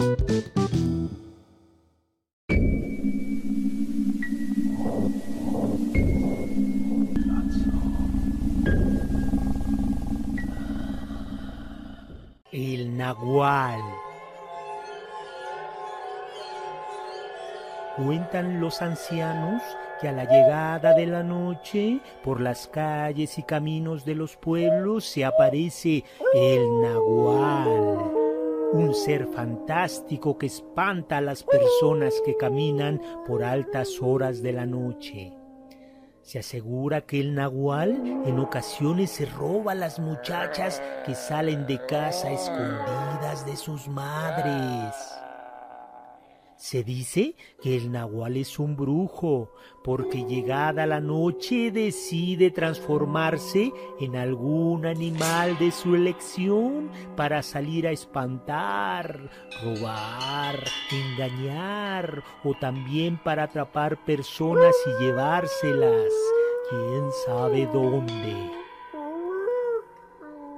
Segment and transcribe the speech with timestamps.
[0.00, 0.16] El
[12.96, 13.78] nahual.
[17.96, 19.60] Cuentan los ancianos
[20.00, 25.04] que a la llegada de la noche por las calles y caminos de los pueblos
[25.04, 28.19] se aparece el nahual,
[28.72, 34.66] un ser fantástico que espanta a las personas que caminan por altas horas de la
[34.66, 35.32] noche.
[36.22, 41.84] Se asegura que el nahual en ocasiones se roba a las muchachas que salen de
[41.86, 44.94] casa escondidas de sus madres.
[46.60, 49.50] Se dice que el nahual es un brujo,
[49.82, 57.92] porque llegada la noche decide transformarse en algún animal de su elección para salir a
[57.92, 59.30] espantar,
[59.64, 66.12] robar, engañar o también para atrapar personas y llevárselas,
[66.68, 68.59] quién sabe dónde.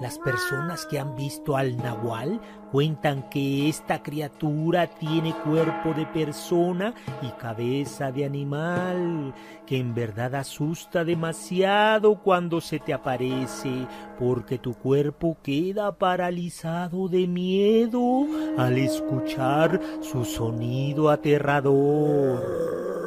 [0.00, 2.40] Las personas que han visto al nahual
[2.72, 9.34] cuentan que esta criatura tiene cuerpo de persona y cabeza de animal,
[9.66, 13.86] que en verdad asusta demasiado cuando se te aparece,
[14.18, 18.26] porque tu cuerpo queda paralizado de miedo
[18.56, 22.99] al escuchar su sonido aterrador.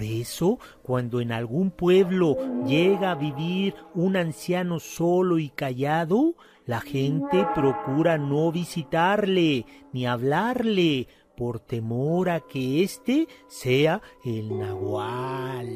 [0.00, 6.80] Por eso, cuando en algún pueblo llega a vivir un anciano solo y callado, la
[6.80, 15.68] gente procura no visitarle ni hablarle por temor a que éste sea el nahual.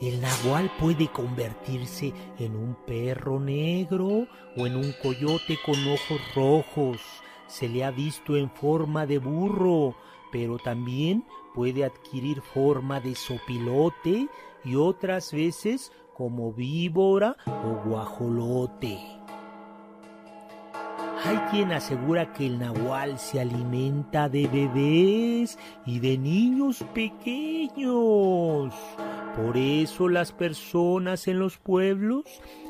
[0.00, 7.00] El nahual puede convertirse en un perro negro o en un coyote con ojos rojos.
[7.48, 9.96] Se le ha visto en forma de burro,
[10.30, 14.28] pero también puede adquirir forma de sopilote
[14.64, 18.98] y otras veces como víbora o guajolote.
[21.24, 28.72] Hay quien asegura que el nahual se alimenta de bebés y de niños pequeños.
[29.36, 32.24] Por eso las personas en los pueblos,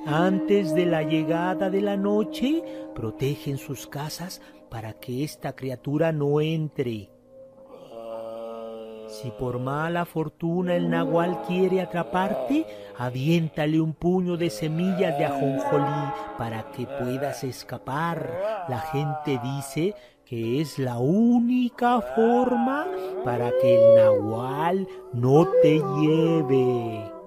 [0.07, 2.63] antes de la llegada de la noche,
[2.95, 4.41] protegen sus casas
[4.71, 7.11] para que esta criatura no entre.
[9.09, 12.67] Si por mala fortuna el nahual quiere atraparte,
[12.99, 18.67] aviéntale un puño de semillas de ajonjolí para que puedas escapar.
[18.69, 19.95] La gente dice
[20.27, 22.87] que es la única forma
[23.25, 27.18] para que el nahual no te lleve.